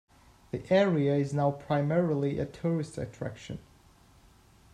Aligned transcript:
The 0.49 0.63
area 0.73 1.13
is 1.15 1.31
now 1.31 1.51
primarily 1.51 2.39
a 2.39 2.45
tourist 2.47 2.97
attraction. 2.97 3.59